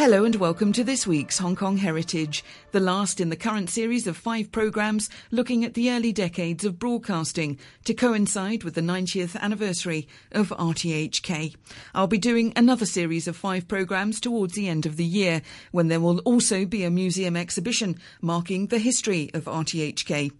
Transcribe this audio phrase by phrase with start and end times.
[0.00, 2.42] Hello and welcome to this week's Hong Kong Heritage,
[2.72, 6.78] the last in the current series of five programmes looking at the early decades of
[6.78, 11.54] broadcasting to coincide with the 90th anniversary of RTHK.
[11.94, 15.88] I'll be doing another series of five programmes towards the end of the year when
[15.88, 20.32] there will also be a museum exhibition marking the history of RTHK.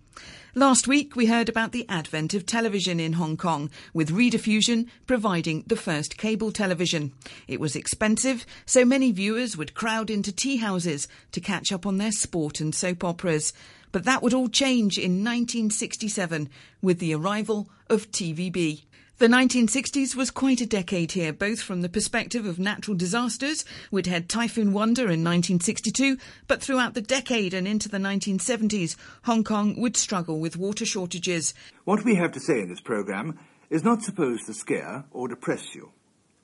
[0.57, 5.63] Last week, we heard about the advent of television in Hong Kong, with Rediffusion providing
[5.69, 7.13] the first cable television.
[7.47, 11.99] It was expensive, so many viewers would crowd into tea houses to catch up on
[11.99, 13.53] their sport and soap operas.
[13.93, 16.49] But that would all change in 1967
[16.83, 18.83] with the arrival of TVB.
[19.21, 23.67] The 1960s was quite a decade here, both from the perspective of natural disasters.
[23.91, 26.17] We'd had Typhoon Wanda in 1962,
[26.49, 31.53] but throughout the decade and into the 1970s, Hong Kong would struggle with water shortages.
[31.85, 33.39] What we have to say in this programme
[33.69, 35.93] is not supposed to scare or depress you.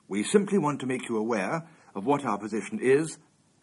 [0.06, 3.16] We simply want to make you aware of what our position is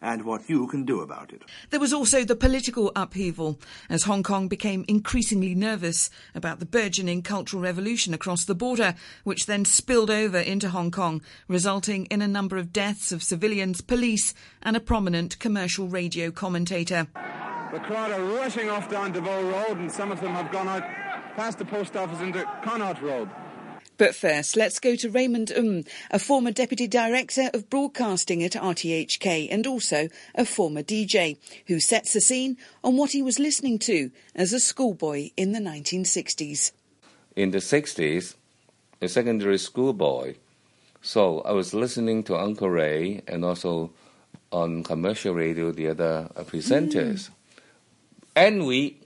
[0.04, 1.42] and what you can do about it.
[1.70, 7.22] There was also the political upheaval as Hong Kong became increasingly nervous about the burgeoning
[7.22, 8.94] cultural revolution across the border,
[9.24, 13.80] which then spilled over into Hong Kong, resulting in a number of deaths of civilians,
[13.80, 17.08] police, and a prominent commercial radio commentator.
[17.72, 20.68] The crowd are rushing off down Des Voeux Road, and some of them have gone
[20.68, 20.84] out
[21.34, 23.30] past the post office into Connaught Road.
[23.96, 29.48] But first, let's go to Raymond Um, a former Deputy Director of Broadcasting at RTHK
[29.50, 31.36] and also a former DJ,
[31.68, 35.60] who sets the scene on what he was listening to as a schoolboy in the
[35.60, 36.72] 1960s.
[37.36, 38.34] In the 60s,
[39.00, 40.36] a secondary school boy,
[41.00, 43.92] so I was listening to Uncle Ray and also
[44.50, 47.28] on commercial radio the other presenters.
[47.28, 47.30] Mm.
[48.34, 48.98] And we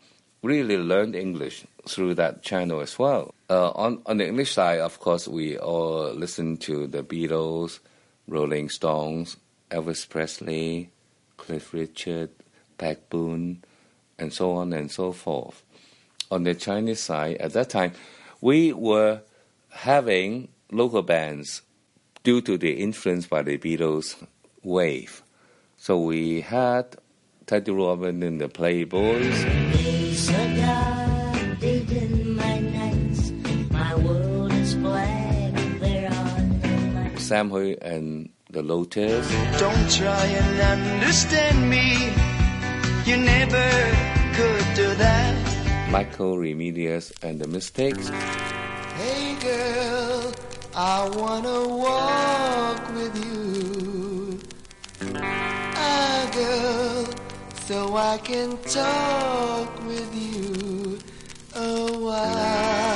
[0.42, 3.34] really learned English through that channel as well.
[3.50, 7.78] Uh, on on the English side, of course, we all listen to the Beatles,
[8.26, 9.38] Rolling Stones,
[9.70, 10.90] Elvis Presley,
[11.38, 12.30] Cliff Richard,
[12.76, 13.64] Pat Boone,
[14.18, 15.62] and so on and so forth.
[16.30, 17.92] On the Chinese side, at that time,
[18.42, 19.22] we were
[19.70, 21.62] having local bands
[22.22, 24.22] due to the influence by the Beatles
[24.62, 25.22] wave.
[25.78, 26.96] So we had
[27.46, 30.07] Teddy Robin and the Playboys.
[37.28, 39.28] Sam Hui and the Lotus.
[39.60, 42.08] Don't try and understand me.
[43.04, 43.68] You never
[44.32, 45.90] could do that.
[45.90, 48.08] Michael Remedios and the Mystics.
[48.96, 50.32] Hey girl,
[50.74, 54.40] I wanna walk with you.
[55.76, 57.04] Ah girl,
[57.66, 60.98] so I can talk with you
[61.54, 62.87] a while.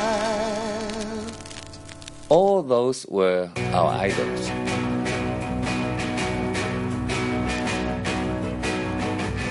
[2.33, 4.49] All those were our idols.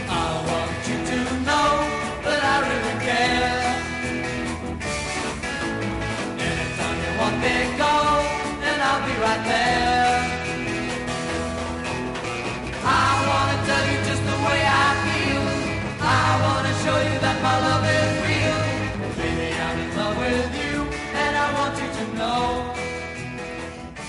[0.10, 0.72] I want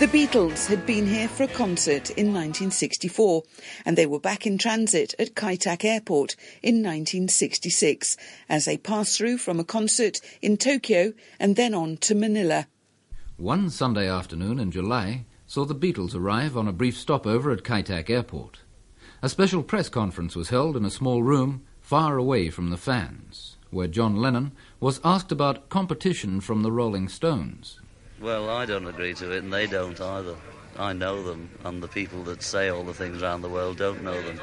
[0.02, 3.44] The Beatles had been here for a concert in 1964
[3.84, 8.16] and they were back in transit at Kai Tak Airport in 1966
[8.48, 12.66] as they passed through from a concert in Tokyo and then on to Manila.
[13.36, 17.82] One Sunday afternoon in July saw the Beatles arrive on a brief stopover at Kai
[17.82, 18.58] Tak Airport.
[19.22, 23.56] A special press conference was held in a small room far away from the fans,
[23.70, 27.78] where John Lennon was asked about competition from the Rolling Stones.
[28.22, 30.36] Well, I don't agree to it, and they don't either.
[30.78, 34.04] I know them, and the people that say all the things around the world don't
[34.04, 34.40] know them.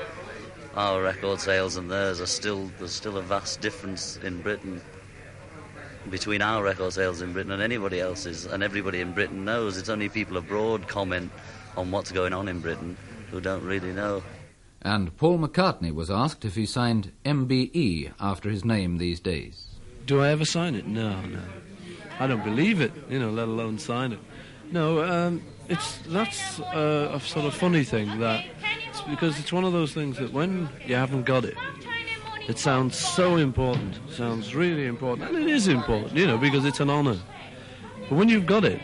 [0.76, 4.82] Our record sales and theirs are still there's still a vast difference in Britain
[6.10, 9.78] between our record sales in Britain and anybody else's, and everybody in Britain knows.
[9.78, 11.32] It's only people abroad comment
[11.78, 12.98] on what's going on in Britain
[13.32, 14.22] who don't really know.
[14.82, 19.68] And Paul McCartney was asked if he signed MBE after his name these days.
[20.06, 20.86] Do I ever sign it?
[20.86, 21.42] No, no.
[22.20, 24.20] I don't believe it, you know, let alone sign it.
[24.72, 28.46] No, um, it's that's uh, a sort of funny thing that
[28.90, 31.56] it's because it's one of those things that when you haven't got it,
[32.48, 36.80] it sounds so important, sounds really important, and it is important, you know, because it's
[36.80, 37.18] an honour.
[38.10, 38.82] But when you've got it,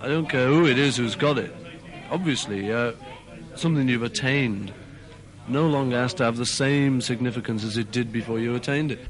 [0.00, 1.54] I don't care who it is who's got it.
[2.10, 2.92] Obviously, uh,
[3.56, 4.72] something you've attained
[5.48, 9.00] no longer has to have the same significance as it did before you attained it.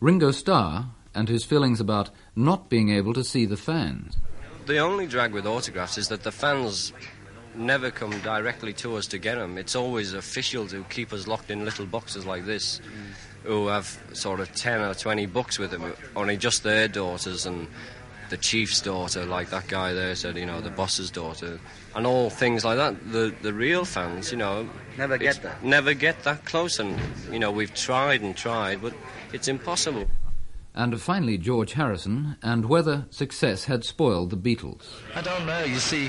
[0.00, 4.16] Ringo Starr and his feelings about not being able to see the fans.
[4.66, 6.92] The only drag with autographs is that the fans
[7.54, 9.58] never come directly to us to get them.
[9.58, 12.80] It's always officials who keep us locked in little boxes like this,
[13.42, 17.66] who have sort of 10 or 20 books with them, only just their daughters and
[18.30, 21.58] the chief's daughter, like that guy there said, you know, the boss's daughter,
[21.96, 23.12] and all things like that.
[23.12, 25.62] The the real fans, you know, Never get that.
[25.62, 26.98] Never get that close, and
[27.30, 28.94] you know, we've tried and tried, but
[29.32, 30.06] it's impossible.
[30.80, 34.80] And finally, George Harrison, and whether success had spoiled the Beatles.
[35.14, 35.62] I don't know.
[35.62, 36.08] You see,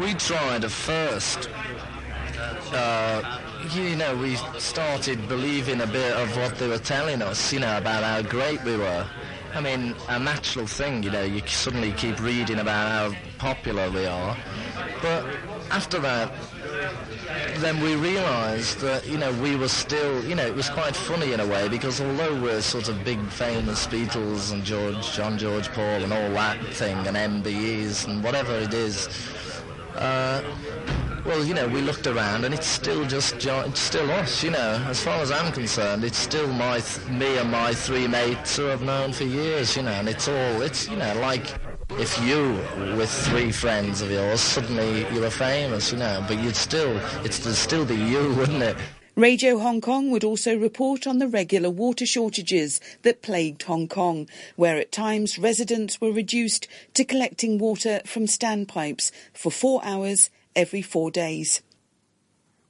[0.00, 1.48] we tried at first.
[2.72, 3.38] Uh,
[3.72, 7.78] you know, we started believing a bit of what they were telling us, you know,
[7.78, 9.06] about how great we were.
[9.54, 14.06] I mean, a natural thing, you know, you suddenly keep reading about how popular we
[14.06, 14.36] are.
[15.00, 15.24] But
[15.70, 16.32] after that,
[17.56, 21.32] then we realised that, you know, we were still, you know, it was quite funny
[21.32, 25.68] in a way because although we're sort of big famous Beatles and George, John George
[25.70, 29.08] Paul and all that thing and MBEs and whatever it is,
[29.94, 30.42] uh,
[31.24, 34.84] well, you know, we looked around and it's still just it's still us, you know.
[34.88, 38.68] As far as I'm concerned, it's still my th- me and my three mates who
[38.68, 39.92] I've known for years, you know.
[39.92, 41.54] And it's all it's you know like
[41.98, 42.52] if you
[42.96, 47.40] with three friends of yours suddenly you were famous, you know, but you'd still it's
[47.40, 48.76] it'd still be you, wouldn't it?
[49.14, 54.26] Radio Hong Kong would also report on the regular water shortages that plagued Hong Kong,
[54.56, 60.80] where at times residents were reduced to collecting water from standpipes for four hours every
[60.80, 61.60] four days.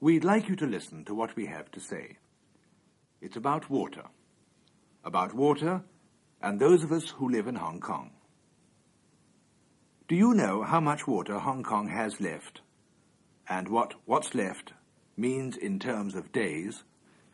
[0.01, 2.17] We'd like you to listen to what we have to say.
[3.21, 4.03] It's about water.
[5.05, 5.83] About water
[6.43, 8.11] and those of us who live in Hong Kong.
[10.13, 12.61] Do you know how much water Hong Kong has left?
[13.49, 14.75] And what what's left
[15.17, 16.85] means in terms of days?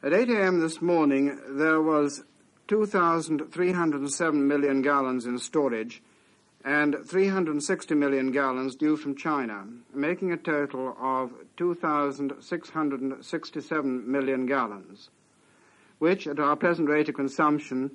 [0.01, 0.61] At 8 a.m.
[0.61, 2.23] this morning, there was
[2.69, 6.01] 2,307 million gallons in storage
[6.65, 15.11] and 360 million gallons due from China, making a total of 2,667 million gallons,
[15.99, 17.91] which, at our present rate of consumption,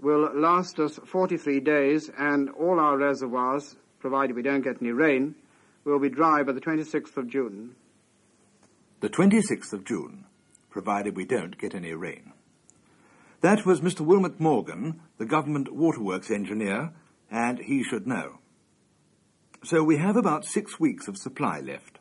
[0.00, 5.36] will last us 43 days, and all our reservoirs, provided we don't get any rain,
[5.84, 7.74] will be dry by the 26th of June.
[9.00, 10.24] The 26th of June,
[10.70, 12.32] provided we don't get any rain.
[13.40, 14.00] That was Mr.
[14.00, 16.90] Wilmot Morgan, the government waterworks engineer,
[17.30, 18.38] and he should know.
[19.64, 21.98] So we have about six weeks of supply left,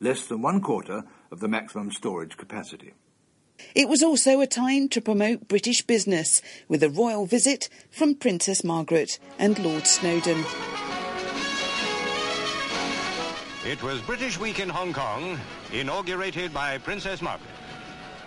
[0.00, 2.94] less than one quarter of the maximum storage capacity.
[3.74, 8.64] It was also a time to promote British business with a royal visit from Princess
[8.64, 10.44] Margaret and Lord Snowdon.
[13.68, 15.38] It was British Week in Hong Kong,
[15.74, 17.50] inaugurated by Princess Margaret.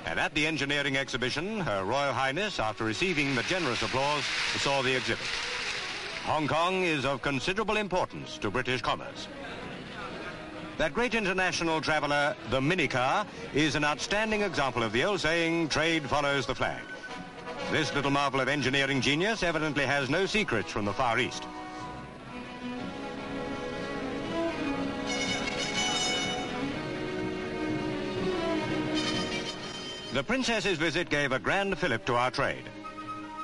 [0.05, 4.23] And at the engineering exhibition, Her Royal Highness, after receiving the generous applause,
[4.59, 5.25] saw the exhibit.
[6.25, 9.27] Hong Kong is of considerable importance to British commerce.
[10.77, 16.03] That great international traveller, the minicar, is an outstanding example of the old saying, trade
[16.03, 16.83] follows the flag.
[17.71, 21.47] This little marvel of engineering genius evidently has no secrets from the Far East.
[30.13, 32.65] The princess's visit gave a grand fillip to our trade.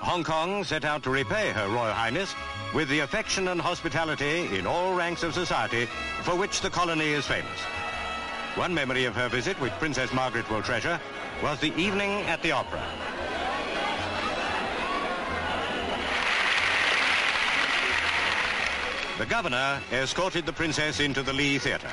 [0.02, 2.36] Hong Kong set out to repay Her Royal Highness
[2.74, 5.86] with the affection and hospitality in all ranks of society
[6.24, 7.60] for which the colony is famous.
[8.56, 11.00] One memory of her visit which Princess Margaret will treasure
[11.42, 12.84] was the evening at the opera.
[19.18, 21.92] The governor escorted the princess into the Lee Theatre.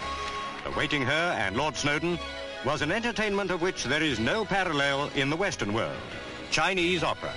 [0.67, 2.19] Awaiting her and Lord Snowdon
[2.65, 5.97] was an entertainment of which there is no parallel in the Western world.
[6.51, 7.33] Chinese opera.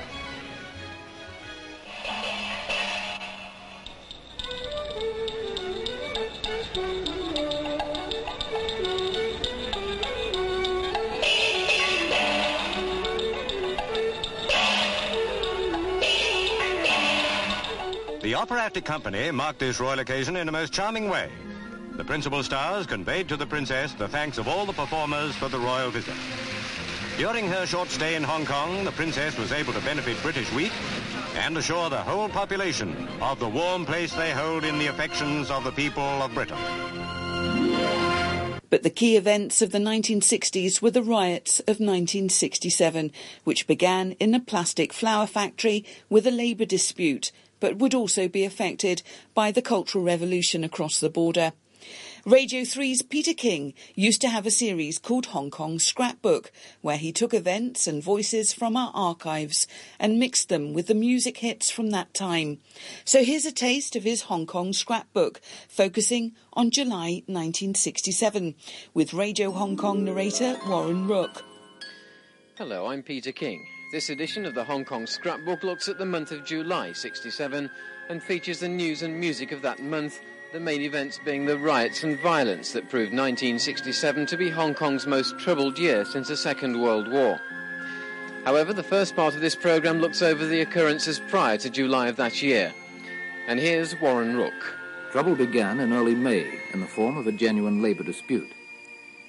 [18.22, 21.30] The operatic company marked this royal occasion in a most charming way.
[21.98, 25.58] The principal stars conveyed to the princess the thanks of all the performers for the
[25.58, 26.14] royal visit.
[27.18, 30.72] During her short stay in Hong Kong, the princess was able to benefit British Week
[31.36, 35.64] and assure the whole population of the warm place they hold in the affections of
[35.64, 36.58] the people of Britain.
[38.70, 43.12] But the key events of the 1960s were the riots of 1967,
[43.44, 48.44] which began in a plastic flower factory with a labour dispute, but would also be
[48.44, 49.02] affected
[49.34, 51.54] by the Cultural Revolution across the border.
[52.28, 57.14] Radio 3's Peter King used to have a series called Hong Kong Scrapbook, where he
[57.14, 59.66] took events and voices from our archives
[59.98, 62.58] and mixed them with the music hits from that time.
[63.06, 68.56] So here's a taste of his Hong Kong Scrapbook, focusing on July 1967,
[68.94, 71.46] with Radio Hong Kong narrator Warren Rook.
[72.58, 73.66] Hello, I'm Peter King.
[73.94, 77.70] This edition of the Hong Kong Scrapbook looks at the month of July 67
[78.10, 80.20] and features the news and music of that month
[80.54, 85.06] the main events being the riots and violence that proved 1967 to be Hong Kong's
[85.06, 87.40] most troubled year since the Second World War.
[88.46, 92.16] However, the first part of this programme looks over the occurrences prior to July of
[92.16, 92.74] that year.
[93.48, 94.78] And here's Warren Rook.
[95.12, 98.52] Trouble began in early May in the form of a genuine labour dispute.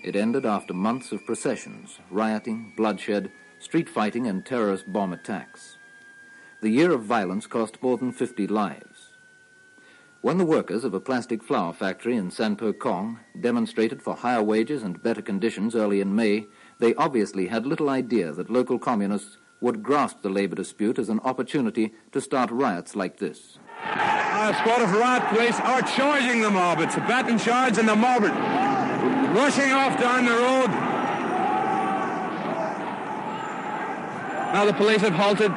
[0.04, 5.78] It ended after months of processions, rioting, bloodshed, street fighting, and terrorist bomb attacks.
[6.60, 8.87] The year of violence cost more than 50 lives.
[10.20, 14.42] When the workers of a plastic flower factory in San Po Kong demonstrated for higher
[14.42, 16.46] wages and better conditions early in May,
[16.80, 21.20] they obviously had little idea that local communists would grasp the labor dispute as an
[21.20, 23.60] opportunity to start riots like this.
[23.84, 26.80] A squad of riot police are charging the mob.
[26.80, 30.70] It's a baton charge and the mob are rushing off down the road.
[34.52, 35.52] Now the police have halted.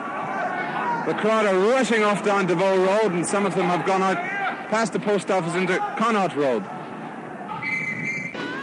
[1.07, 4.03] The crowd are rushing off down Des Voeux Road and some of them have gone
[4.03, 4.40] out
[4.71, 6.63] past the post office into Connaught Road.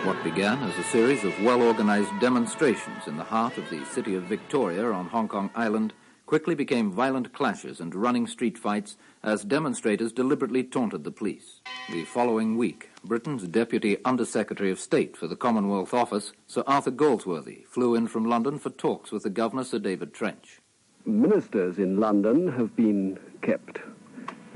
[0.07, 4.23] What began as a series of well-organized demonstrations in the heart of the city of
[4.23, 5.93] Victoria on Hong Kong Island
[6.25, 11.61] quickly became violent clashes and running street fights as demonstrators deliberately taunted the police.
[11.91, 17.67] The following week, Britain's Deputy Under-Secretary of State for the Commonwealth Office, Sir Arthur Galsworthy,
[17.67, 20.61] flew in from London for talks with the Governor, Sir David Trench.
[21.05, 23.81] Ministers in London have been kept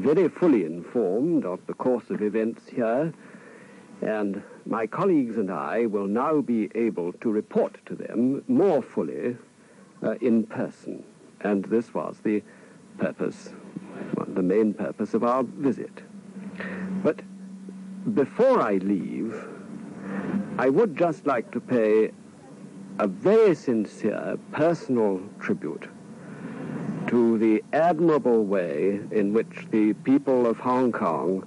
[0.02, 3.12] very fully informed of the course of events here,
[4.00, 9.36] and my colleagues and I will now be able to report to them more fully
[10.02, 11.04] uh, in person.
[11.42, 12.42] And this was the
[12.98, 13.50] purpose,
[14.28, 16.02] the main purpose of our visit.
[17.04, 17.22] But
[18.14, 19.46] before I leave,
[20.58, 22.10] I would just like to pay
[22.98, 25.88] a very sincere personal tribute
[27.12, 31.46] to the admirable way in which the people of Hong Kong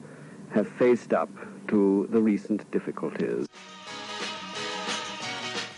[0.51, 1.31] have faced up
[1.67, 3.48] to the recent difficulties.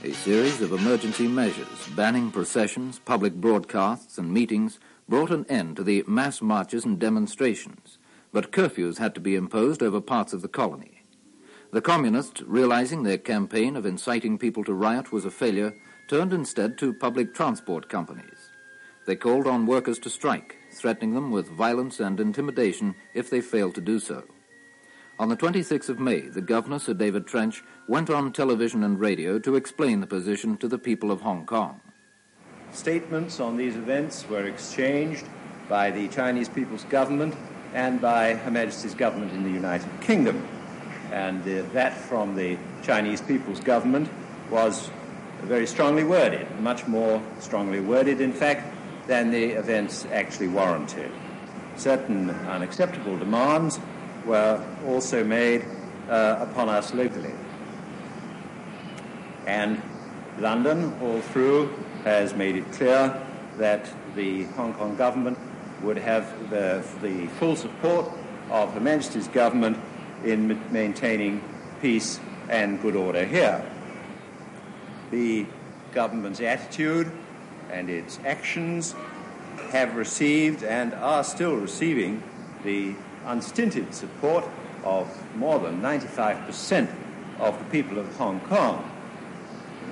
[0.03, 4.77] A series of emergency measures banning processions, public broadcasts, and meetings
[5.07, 7.97] brought an end to the mass marches and demonstrations,
[8.33, 11.03] but curfews had to be imposed over parts of the colony.
[11.71, 15.73] The communists, realizing their campaign of inciting people to riot was a failure,
[16.09, 18.36] turned instead to public transport companies.
[19.07, 23.73] They called on workers to strike, threatening them with violence and intimidation if they failed
[23.75, 24.25] to do so.
[25.17, 29.39] On the 26th of May, the governor, Sir David Trench, went on television and radio
[29.39, 31.79] to explain the position to the people of Hong Kong.
[32.73, 35.25] Statements on these events were exchanged
[35.69, 37.33] by the Chinese People's Government
[37.73, 40.45] and by Her Majesty's government in the United Kingdom.
[41.13, 44.09] And uh, that from the Chinese People's Government
[44.51, 44.89] was
[45.43, 48.73] very strongly worded, much more strongly worded, in fact,
[49.07, 51.11] than the events actually warranted.
[51.75, 53.79] Certain unacceptable demands
[54.25, 55.65] were also made
[56.09, 57.33] uh, upon us locally.
[59.45, 59.81] And
[60.39, 61.73] London, all through,
[62.03, 63.21] has made it clear
[63.57, 65.37] that the Hong Kong government
[65.81, 68.11] would have the, the full support
[68.49, 69.77] of Her Majesty's government
[70.23, 71.41] in maintaining
[71.81, 73.63] peace and good order here.
[75.11, 75.45] The
[75.93, 77.11] government's attitude
[77.71, 78.95] and its actions
[79.71, 82.23] have received and are still receiving
[82.63, 82.95] the
[83.25, 84.45] unstinted support
[84.83, 86.87] of more than 95%
[87.39, 88.89] of the people of Hong Kong.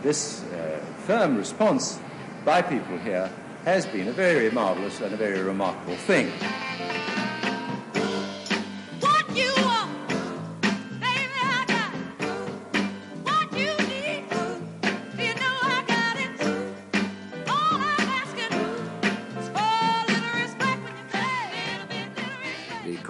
[0.01, 1.99] This uh, firm response
[2.43, 3.29] by people here
[3.65, 6.31] has been a very marvelous and a very remarkable thing.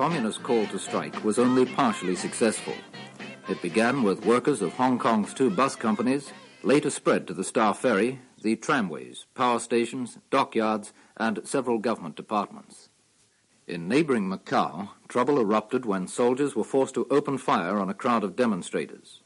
[0.05, 2.75] Communist call to strike was only partially successful.
[3.49, 6.31] It began with workers of Hong Kong's two bus companies,
[6.61, 12.89] later spread to the Star Ferry, the tramways, power stations, dockyards, and several government departments.
[13.65, 18.23] In neighboring Macau, trouble erupted when soldiers were forced to open fire on a crowd
[18.23, 19.21] of demonstrators.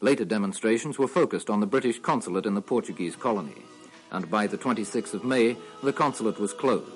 [0.00, 3.62] Later demonstrations were focused on the British consulate in the Portuguese colony,
[4.10, 6.90] and by the 26th of May, the consulate was closed.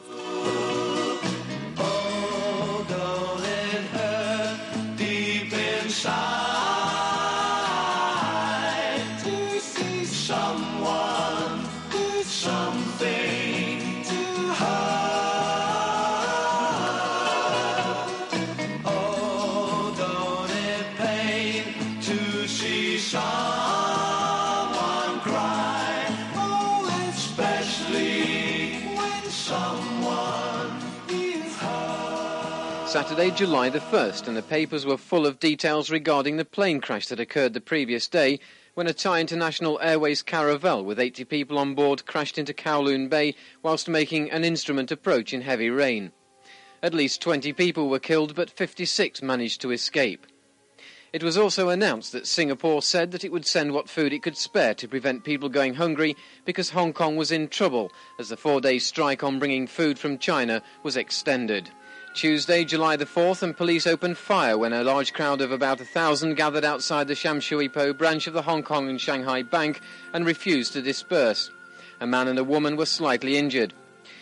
[33.04, 37.06] Saturday, July the 1st, and the papers were full of details regarding the plane crash
[37.08, 38.40] that occurred the previous day
[38.72, 43.34] when a Thai International Airways Caravelle with 80 people on board crashed into Kowloon Bay
[43.62, 46.12] whilst making an instrument approach in heavy rain.
[46.82, 50.26] At least 20 people were killed, but 56 managed to escape.
[51.12, 54.38] It was also announced that Singapore said that it would send what food it could
[54.38, 58.62] spare to prevent people going hungry because Hong Kong was in trouble as the four
[58.62, 61.70] day strike on bringing food from China was extended.
[62.14, 65.84] Tuesday, July the 4th, and police opened fire when a large crowd of about a
[65.84, 69.80] thousand gathered outside the Sham Shui Po branch of the Hong Kong and Shanghai Bank
[70.12, 71.50] and refused to disperse.
[72.00, 73.74] A man and a woman were slightly injured.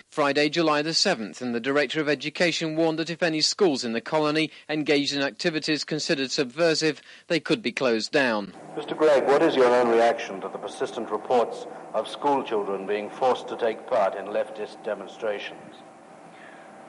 [0.08, 3.92] Friday, July the 7th, and the Director of Education warned that if any schools in
[3.92, 8.54] the colony engaged in activities considered subversive, they could be closed down.
[8.74, 8.96] Mr.
[8.96, 13.48] Gregg, what is your own reaction to the persistent reports of school children being forced
[13.48, 15.74] to take part in leftist demonstrations?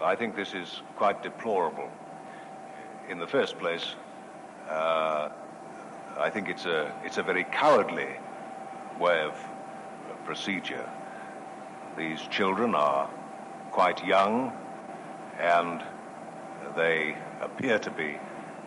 [0.01, 1.89] I think this is quite deplorable.
[3.09, 3.95] In the first place,
[4.69, 5.29] uh,
[6.17, 8.07] I think it's a, it's a very cowardly
[8.99, 9.33] way of
[10.25, 10.89] procedure.
[11.97, 13.09] These children are
[13.71, 14.53] quite young
[15.39, 15.83] and
[16.75, 18.17] they appear to be,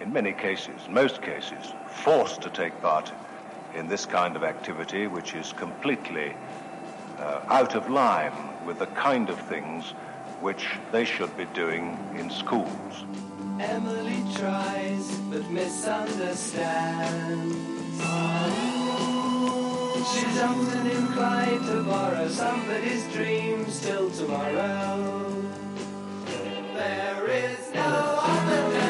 [0.01, 3.13] in many cases, most cases, forced to take part
[3.75, 6.35] in this kind of activity, which is completely
[7.19, 8.33] uh, out of line
[8.67, 9.95] with the kind of things
[10.41, 13.05] which they should be doing in schools.
[13.59, 17.57] Emily tries but misunderstands.
[20.13, 25.33] She's often inclined to borrow somebody's dreams till tomorrow.
[26.75, 28.86] There is no other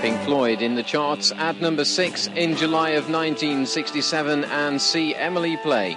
[0.00, 5.58] Pink Floyd in the charts at number six in July of 1967 and see Emily
[5.58, 5.94] play.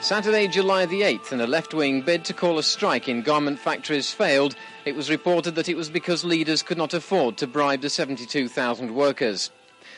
[0.00, 3.58] Saturday, July the 8th, and a left wing bid to call a strike in garment
[3.58, 4.56] factories failed.
[4.86, 8.94] It was reported that it was because leaders could not afford to bribe the 72,000
[8.94, 9.50] workers.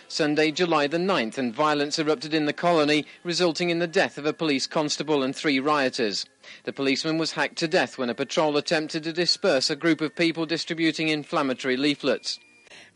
[0.08, 4.26] Sunday, July the 9th, and violence erupted in the colony, resulting in the death of
[4.26, 6.26] a police constable and three rioters.
[6.64, 10.16] The policeman was hacked to death when a patrol attempted to disperse a group of
[10.16, 12.40] people distributing inflammatory leaflets.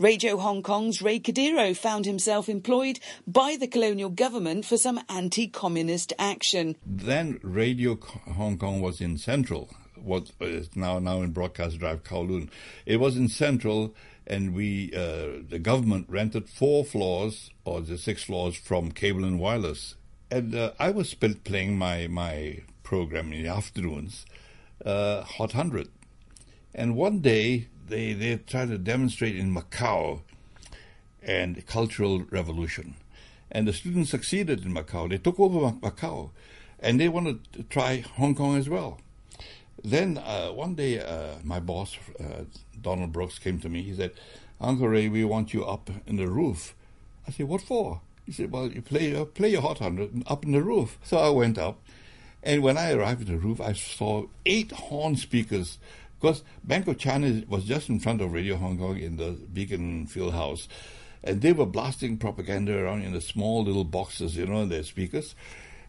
[0.01, 5.49] Radio Hong Kong's Ray Cordeiro found himself employed by the colonial government for some anti
[5.49, 6.77] communist action.
[6.87, 12.49] Then Radio Hong Kong was in Central, what is now now in Broadcast Drive Kowloon.
[12.87, 13.93] It was in Central,
[14.25, 19.41] and we uh, the government rented four floors or the six floors from Cable and
[19.41, 19.97] Wireless,
[20.31, 24.27] and uh, I was playing my my program in the afternoons,
[24.87, 25.89] uh, Hot Hundred,
[26.73, 30.21] and one day they they tried to demonstrate in Macau,
[31.23, 32.95] and cultural revolution,
[33.51, 35.09] and the students succeeded in Macau.
[35.09, 36.31] They took over Macau,
[36.81, 39.01] and they wanted to try Hong Kong as well.
[39.85, 42.45] Then uh, one day, uh, my boss, uh,
[42.81, 43.83] Donald Brooks, came to me.
[43.83, 44.13] He said,
[44.61, 46.75] "Uncle Ray, we want you up in the roof."
[47.27, 50.45] I said, "What for?" He said, "Well, you play uh, play your hot hundred up
[50.45, 51.81] in the roof." So I went up,
[52.43, 55.79] and when I arrived at the roof, I saw eight horn speakers.
[56.21, 60.35] Because Bank of China was just in front of Radio Hong Kong in the Beaconsfield
[60.35, 60.69] House,
[61.23, 64.83] and they were blasting propaganda around in the small little boxes, you know, in their
[64.83, 65.35] speakers.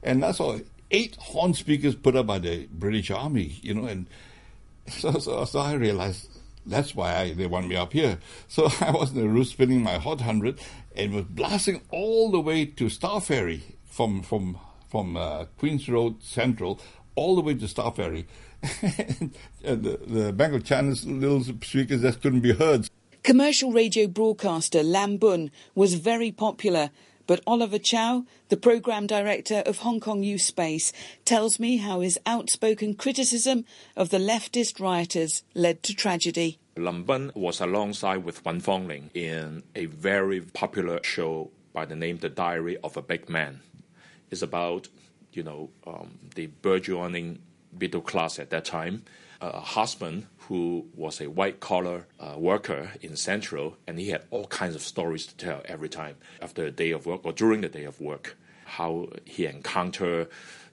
[0.03, 0.59] And that's saw
[0.91, 4.07] eight horn speakers put up by the British Army, you know, and
[4.87, 6.29] so, so, so I realized
[6.65, 8.19] that's why I, they want me up here.
[8.47, 10.59] So I was in the roof spinning my Hot 100
[10.95, 14.57] and was blasting all the way to Star Ferry from, from,
[14.89, 16.79] from uh, Queens Road Central
[17.19, 18.27] all the way to Star Ferry.
[18.81, 22.89] and the, the Bank of China's little speakers just couldn't be heard.
[23.23, 26.89] Commercial radio broadcaster Lam Bun was very popular,
[27.29, 30.91] But Oliver Chow, the program director of Hong Kong Youth Space,
[31.25, 36.57] tells me how his outspoken criticism of the leftist rioters led to tragedy.
[36.75, 42.17] Lam Bun was alongside with Wen Fangling in a very popular show by the name
[42.17, 43.59] The Diary of a Big Man.
[44.31, 44.87] It's about,
[45.38, 47.40] you know, um, the burgeoning
[47.78, 49.02] middle class at that time,
[49.40, 54.46] a husband who was a white collar uh, worker in Central, and he had all
[54.46, 57.68] kinds of stories to tell every time after a day of work or during the
[57.68, 58.36] day of work.
[58.64, 60.28] How he encountered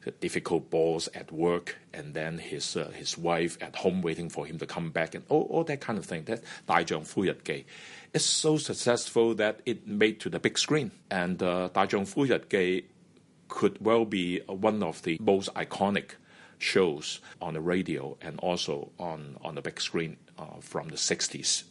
[0.05, 4.45] the difficult boss at work, and then his uh, his wife at home waiting for
[4.45, 6.23] him to come back, and all, all that kind of thing.
[6.25, 7.65] That 大丈夫日记
[8.13, 12.85] is so successful that it made to the big screen, and uh, 大丈夫日记
[13.48, 16.12] could well be one of the most iconic
[16.58, 21.64] shows on the radio and also on, on the big screen uh, from the 60s.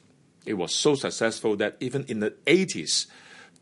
[0.46, 3.08] It was so successful that even in the 80s,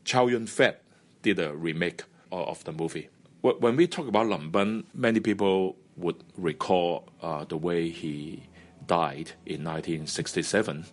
[0.04, 0.82] Chow Yun Fat
[1.22, 3.10] did a remake of the movie.
[3.42, 8.44] When we talk about Lam Bun, many people would recall uh, the way he
[8.88, 10.86] died in 1967,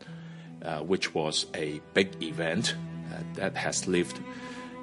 [0.62, 2.74] uh, which was a big event
[3.12, 4.20] uh, that has lived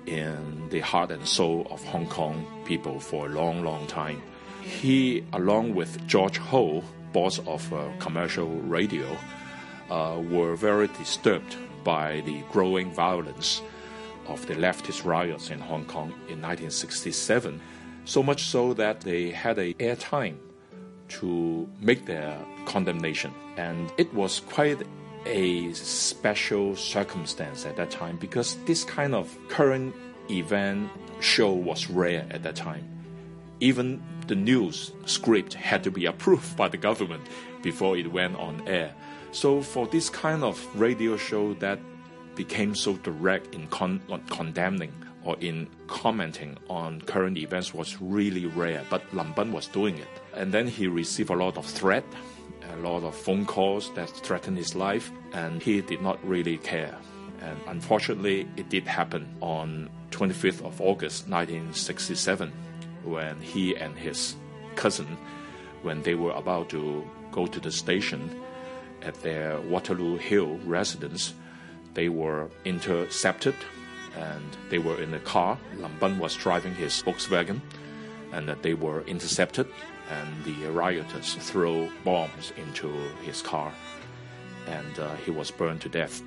[0.08, 4.22] in the heart and soul of Hong Kong people for a long, long time.
[4.62, 9.17] He, along with George Ho, boss of uh, commercial radio,
[9.89, 13.62] uh, were very disturbed by the growing violence
[14.28, 17.62] of the leftist riots in Hong Kong in 1967,
[18.06, 20.38] so much so that they had a airtime
[21.10, 23.34] to make their condemnation.
[23.56, 24.82] And it was quite
[25.28, 29.96] a special circumstance at that time because this kind of current
[30.30, 32.88] event show was rare at that time.
[33.60, 37.24] Even the news script had to be approved by the government
[37.62, 38.94] before it went on air.
[39.32, 41.80] So for this kind of radio show that
[42.36, 48.84] became so direct in con- condemning or in commenting on current events was really rare,
[48.90, 50.08] but Lam Bun was doing it.
[50.34, 52.06] And then he received a lot of threat,
[52.73, 56.97] a lot of phone calls that threatened his life, and he did not really care.
[57.41, 62.51] And unfortunately, it did happen on 25th of August 1967
[63.03, 64.36] when he and his
[64.75, 65.17] cousin,
[65.82, 68.41] when they were about to go to the station
[69.01, 71.34] at their Waterloo Hill residence,
[71.93, 73.56] they were intercepted
[74.15, 75.58] and they were in a car.
[75.77, 77.62] Lam Bun was driving his Volkswagen
[78.32, 79.67] and they were intercepted
[80.10, 82.89] and the rioters threw bombs into
[83.24, 83.74] his car
[84.67, 86.22] and uh, he was burned to death.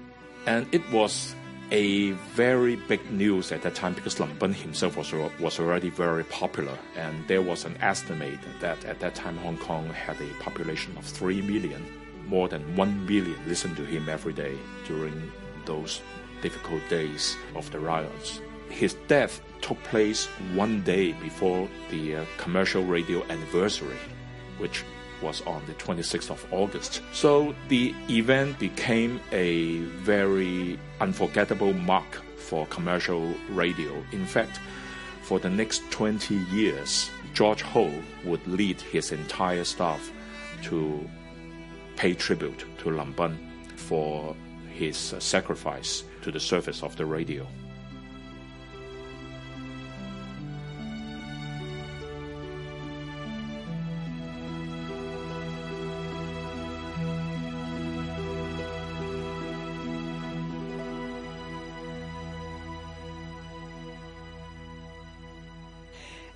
[0.46, 1.34] And it was
[1.70, 6.24] a very big news at that time because Lam Bun himself was, was already very
[6.24, 6.76] popular.
[6.96, 11.04] And there was an estimate that at that time Hong Kong had a population of
[11.04, 11.84] 3 million.
[12.26, 15.30] More than 1 million listened to him every day during
[15.66, 16.00] those
[16.42, 18.40] difficult days of the riots.
[18.70, 23.98] His death took place one day before the uh, commercial radio anniversary,
[24.58, 24.84] which
[25.20, 27.02] was on the 26th of August.
[27.12, 33.92] So the event became a very unforgettable mark for commercial radio.
[34.12, 34.60] In fact,
[35.22, 37.92] for the next 20 years, George Ho
[38.24, 40.10] would lead his entire staff
[40.62, 41.08] to
[41.96, 43.38] pay tribute to Lam Bun
[43.76, 44.34] for
[44.72, 47.46] his uh, sacrifice to the service of the radio.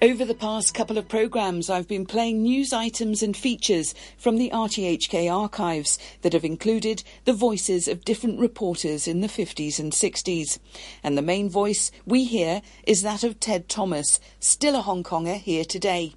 [0.05, 4.51] Over the past couple of programmes, I've been playing news items and features from the
[4.51, 10.59] RTHK archives that have included the voices of different reporters in the 50s and 60s.
[11.03, 15.39] And the main voice we hear is that of Ted Thomas, still a Hong Konger
[15.39, 16.13] here today.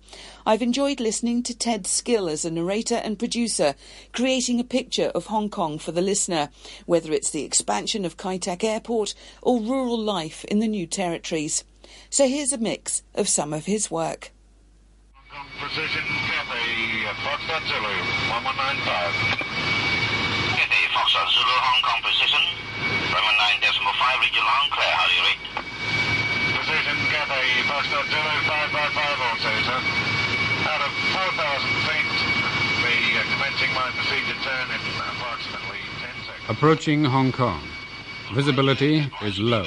[0.45, 3.73] I've enjoyed listening to Ted's skill as a narrator and producer,
[4.11, 6.49] creating a picture of Hong Kong for the listener,
[6.87, 11.63] whether it's the expansion of Kai Tak Airport or rural life in the new territories.
[12.09, 14.31] So here's a mix of some of his work.
[15.59, 17.95] Precision Cathay, Foxtrot Zulu,
[18.29, 19.47] 1195.
[20.53, 22.43] Cathay, Foxtrot Zulu, Hong Kong Precision,
[23.47, 25.43] 9.5, reach along, clear, how do you rate?
[26.55, 29.79] Precision Cathay, Foxtrot Zulu, 555 also, sir.
[30.67, 32.09] Out of 4,000 feet,
[32.83, 36.49] the uh, commencing my procedure turn in approximately 10 seconds.
[36.49, 37.61] Approaching Hong Kong.
[38.33, 39.65] Visibility is low.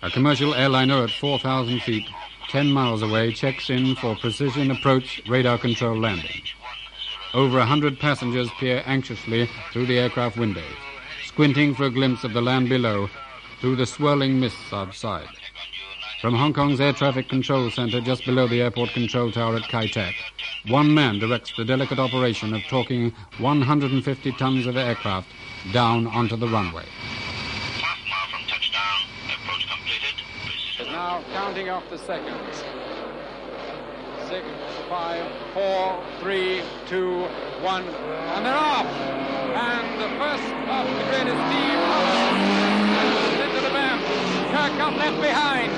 [0.00, 2.04] A commercial airliner at 4,000 feet,
[2.50, 6.42] 10 miles away, checks in for precision approach radar control landing.
[7.34, 10.76] Over a hundred passengers peer anxiously through the aircraft windows,
[11.26, 13.10] squinting for a glimpse of the land below
[13.60, 15.28] through the swirling mists outside.
[16.20, 19.88] From Hong Kong's Air Traffic Control Center just below the airport control tower at Kai
[19.88, 20.14] Tak,
[20.68, 25.28] one man directs the delicate operation of talking 150 tons of aircraft
[25.72, 26.84] down onto the runway.
[30.98, 32.56] Now counting off the seconds.
[34.26, 34.44] Six,
[34.88, 37.20] five, four, three, two,
[37.62, 38.84] one, and they're off.
[38.84, 41.04] And the first off the
[41.46, 42.38] Steve Holland.
[43.44, 43.98] Into the bam.
[44.50, 45.70] Kirk up left behind.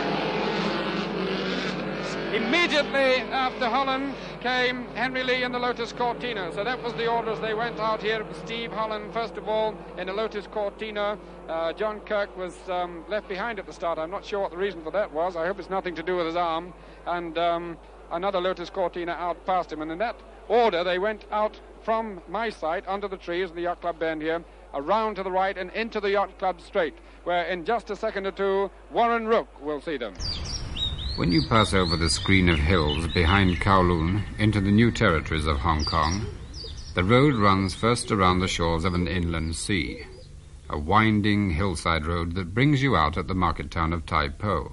[2.34, 6.50] Immediately after Holland came Henry Lee in the Lotus Cortina.
[6.54, 7.38] So that was the orders.
[7.40, 8.24] They went out here.
[8.44, 11.18] Steve Holland, first of all, in the Lotus Cortina.
[11.48, 13.98] Uh, John Kirk was um, left behind at the start.
[13.98, 15.36] I'm not sure what the reason for that was.
[15.36, 16.72] I hope it's nothing to do with his arm.
[17.06, 17.76] And um,
[18.12, 19.82] another Lotus Cortina out past him.
[19.82, 20.16] And in that
[20.48, 24.22] order, they went out from my site under the trees in the Yacht Club Bend
[24.22, 27.96] here, around to the right and into the Yacht Club Straight, where in just a
[27.96, 30.14] second or two, Warren Rook will see them.
[31.20, 35.58] When you pass over the screen of hills behind Kowloon into the new territories of
[35.58, 36.24] Hong Kong,
[36.94, 40.06] the road runs first around the shores of an inland sea,
[40.70, 44.72] a winding hillside road that brings you out at the market town of Tai Po.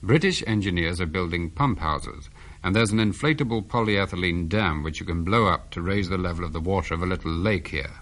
[0.00, 2.30] British engineers are building pump houses,
[2.62, 6.44] and there's an inflatable polyethylene dam which you can blow up to raise the level
[6.44, 7.94] of the water of a little lake here.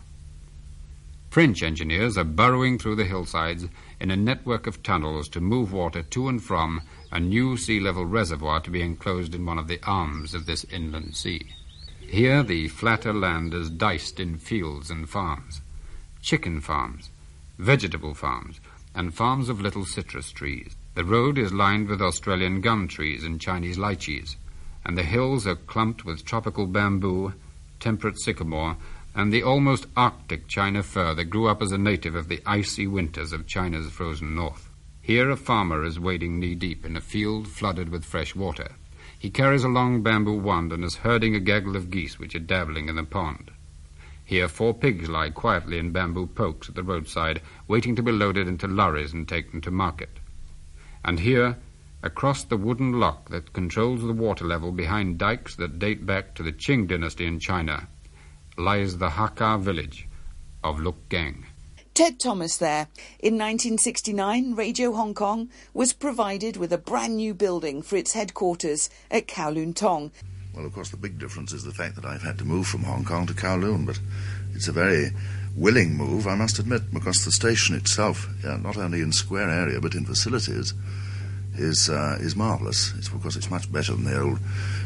[1.35, 3.67] French engineers are burrowing through the hillsides
[3.99, 8.07] in a network of tunnels to move water to and from a new sea level
[8.07, 11.45] reservoir to be enclosed in one of the arms of this inland sea.
[11.99, 15.61] Here, the flatter land is diced in fields and farms,
[16.23, 17.11] chicken farms,
[17.59, 18.61] vegetable farms,
[18.95, 20.77] and farms of little citrus trees.
[20.95, 24.37] The road is lined with Australian gum trees and Chinese lychees,
[24.85, 27.33] and the hills are clumped with tropical bamboo,
[27.81, 28.77] temperate sycamore,
[29.15, 32.87] and the almost arctic China fir that grew up as a native of the icy
[32.87, 34.69] winters of China's frozen north.
[35.01, 38.73] Here a farmer is wading knee deep in a field flooded with fresh water.
[39.19, 42.41] He carries a long bamboo wand and is herding a gaggle of geese which are
[42.41, 43.51] dabbling in the pond.
[44.25, 48.49] Here four pigs lie quietly in bamboo pokes at the roadside, waiting to be loaded
[48.49, 50.19] into lorries and taken to market.
[51.05, 51.59] And here,
[52.03, 56.43] across the wooden lock that controls the water level behind dikes that date back to
[56.43, 57.89] the Qing dynasty in China,
[58.57, 60.09] lies the Hakka village
[60.63, 61.47] of Luk Gang.
[61.95, 62.89] Ted Thomas there.
[63.21, 68.91] In 1969, Radio Hong Kong was provided with a brand new building for its headquarters
[69.11, 70.11] at Kowloon Tong.
[70.55, 72.83] Well, of course, the big difference is the fact that I've had to move from
[72.83, 74.01] Hong Kong to Kowloon, but
[74.55, 75.11] it's a very
[75.57, 79.81] willing move, I must admit, because the station itself, yeah, not only in square area
[79.81, 80.75] but in facilities,
[81.57, 82.93] is uh, is marvellous.
[82.97, 84.39] It's because it's much better than the old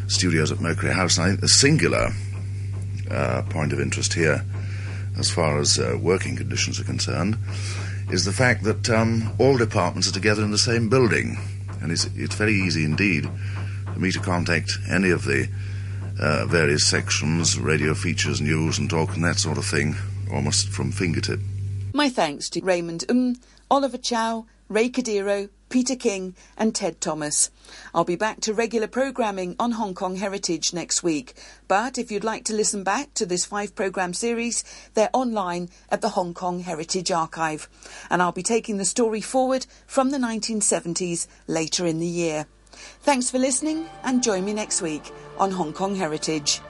[0.08, 1.16] studios at Mercury House.
[1.16, 2.10] And I think the singular
[3.10, 4.44] uh, point of interest here
[5.18, 7.36] as far as uh, working conditions are concerned,
[8.10, 11.36] is the fact that um, all departments are together in the same building.
[11.82, 13.28] And it's, it's very easy indeed
[13.92, 15.48] for me to contact any of the
[16.20, 19.96] uh, various sections, radio features, news and talk and that sort of thing,
[20.32, 21.40] almost from fingertip.
[21.92, 23.36] My thanks to Raymond Um,
[23.70, 27.50] Oliver Chow, Ray Cordeiro, Peter King, and Ted Thomas.
[27.94, 31.34] I'll be back to regular programming on Hong Kong Heritage next week.
[31.66, 36.00] But if you'd like to listen back to this five programme series, they're online at
[36.00, 37.68] the Hong Kong Heritage Archive.
[38.10, 42.46] And I'll be taking the story forward from the 1970s later in the year.
[43.00, 46.60] Thanks for listening and join me next week on Hong Kong Heritage.